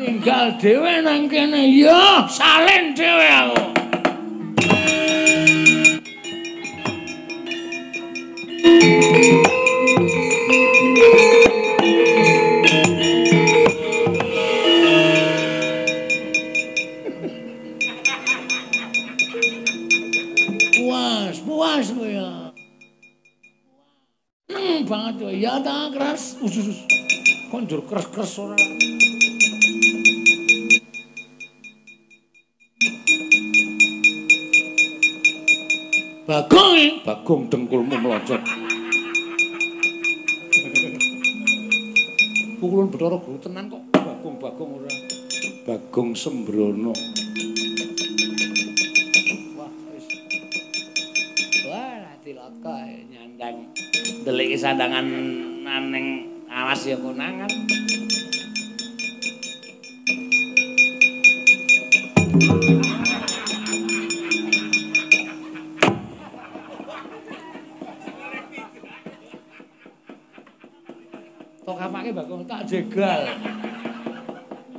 Tinggal 0.00 0.56
dhewe 0.56 1.04
nang 1.04 1.28
kene. 1.28 1.76
Yo, 1.76 2.24
salin 2.24 2.96
dhewe 2.96 3.28
aku. 3.28 3.79
Konjur 27.90 28.06
keras-keras 28.06 28.38
ora. 28.38 28.54
Bagong, 36.22 36.72
eh? 36.78 36.90
Bagong 37.02 37.50
dengkulmu 37.50 37.98
melocot. 37.98 38.38
Pukulun 42.62 42.94
Bathara 42.94 43.18
Guru 43.18 43.38
tenan 43.42 43.66
kok. 43.66 43.82
Bagong-bagong 43.90 44.70
ora. 44.78 44.92
Bagong 45.66 46.14
Sembrono. 46.14 46.94
Wah, 49.58 49.72
wis. 49.90 50.06
Wah, 51.66 52.14
tilaka 52.22 52.86
nyandang 53.10 53.74
delik 54.22 54.54
sandangan 54.54 55.10
naning 55.66 56.09
awas 56.60 56.84
ya 56.84 56.96
konangan. 57.00 57.48
Tok 71.64 71.76
kapake 71.80 72.10
Bagong 72.12 72.44
tak 72.44 72.68
jegal. 72.68 73.24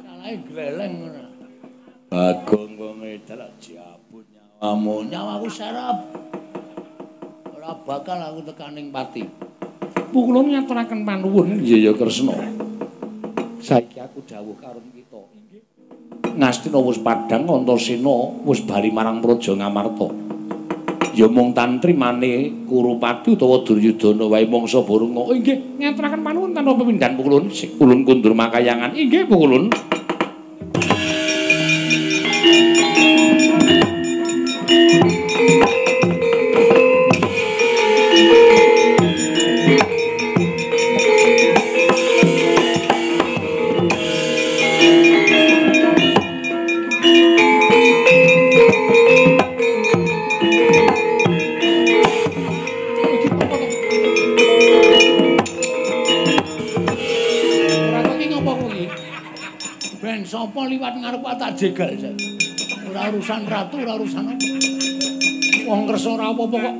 Salahe 0.05 0.37
gleleng 0.45 0.93
ngono. 1.01 1.23
Bagong 2.13 2.77
wong 2.77 3.01
edal 3.09 3.49
jabut 3.57 4.27
nyawamu. 4.29 5.09
Nyawaku 5.09 5.47
sarap. 5.49 5.97
Ora 7.49 7.73
bakal 7.81 8.21
aku 8.21 8.45
tekaning 8.45 8.93
pati. 8.93 9.50
Pukulun 10.11 10.51
ngaturaken 10.51 11.07
panuwun 11.07 11.63
Yaya 11.63 11.95
Kresna. 11.95 12.35
Saiki 13.63 13.95
aku 13.95 14.19
dawuh 14.27 14.59
karo 14.59 14.83
kita. 14.91 15.19
Inggih. 15.31 15.63
Ngastina 16.35 16.83
wis 16.83 16.99
padhang 16.99 17.47
Antasena 17.47 18.43
wis 18.43 18.59
bali 18.59 18.91
marang 18.91 19.23
Praja 19.23 19.55
Ngamarta. 19.55 20.11
ya 21.11 21.27
mung 21.27 21.51
tantrimane 21.51 22.63
Kurupati 22.67 23.35
utawa 23.35 23.63
Duryudana 23.63 24.27
wae 24.27 24.43
mangsa 24.51 24.83
Barunga. 24.83 25.23
Oh 25.23 25.31
inggih, 25.31 25.79
ngaturaken 25.79 26.21
panuwun 26.27 26.51
tanpa 26.51 26.75
pukulun. 26.75 27.47
Ulun 27.79 27.99
kundur 28.03 28.35
makayangan. 28.35 28.91
Inggih 28.91 29.31
pukulun. 29.31 29.71
Jegal 61.61 61.93
ora 62.89 63.13
urusan 63.13 63.45
ratu 63.45 63.77
ora 63.85 63.93
urusan 64.01 64.33
apa? 64.33 64.45
Wong 65.69 65.85
kersa 65.85 66.17
ora 66.17 66.33
apa-apa 66.33 66.57
kok. 66.57 66.75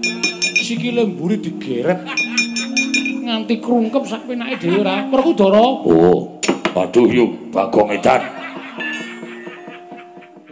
Sikile 0.58 1.06
mburi 1.06 1.38
digeret. 1.38 2.02
Nganti 3.22 3.62
krungkep 3.62 4.04
sak 4.10 4.26
penake 4.26 4.58
dhewe 4.58 4.82
ora. 4.82 5.06
Werkudara 5.06 5.62
oh 5.62 6.42
waduh 6.74 7.06
yuk 7.06 7.54
bagong 7.54 7.94
edan. 7.94 8.26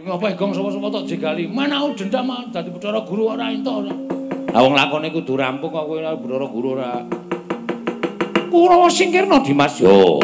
Ngapa 0.00 0.38
gong? 0.38 0.54
Sapa-sapa 0.54 0.88
tok 0.94 1.04
jegali? 1.10 1.44
Manau 1.50 1.90
dendam 1.98 2.30
dadi 2.54 2.70
Bathara 2.70 3.02
Guru 3.02 3.34
ora 3.34 3.50
entuk 3.50 3.82
ora. 3.82 3.92
Lah 4.54 4.60
wong 4.62 4.74
lakone 4.78 5.10
kudu 5.10 5.34
rampung 5.34 5.74
kok 5.74 5.90
kowe 5.90 5.98
Bathara 5.98 6.46
Guru 6.46 6.68
ora. 6.78 7.02
Kurawa 8.46 8.86
singkirna 8.86 9.42
Dimas. 9.42 9.78
Yo, 9.82 10.22